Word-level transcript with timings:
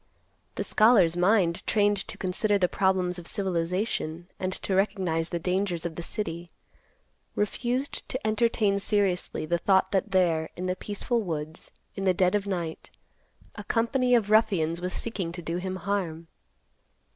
The 0.55 0.63
scholar's 0.63 1.15
mind, 1.15 1.63
trained 1.67 1.97
to 2.07 2.17
consider 2.17 2.57
the 2.57 2.67
problems 2.67 3.19
of 3.19 3.27
civilization, 3.27 4.29
and 4.39 4.51
to 4.51 4.73
recognize 4.73 5.29
the 5.29 5.37
dangers 5.37 5.85
of 5.85 5.93
the 5.93 6.01
city, 6.01 6.49
refused 7.35 8.09
to 8.09 8.19
entertain 8.25 8.79
seriously 8.79 9.45
the 9.45 9.59
thought 9.59 9.91
that 9.91 10.09
there, 10.09 10.49
in 10.55 10.65
the 10.65 10.75
peaceful 10.75 11.21
woods, 11.21 11.69
in 11.93 12.05
the 12.05 12.15
dead 12.15 12.33
of 12.33 12.47
night, 12.47 12.89
a 13.53 13.63
company 13.63 14.15
of 14.15 14.31
ruffians 14.31 14.81
was 14.81 14.91
seeking 14.91 15.31
to 15.33 15.41
do 15.43 15.57
him 15.57 15.75
harm. 15.75 16.25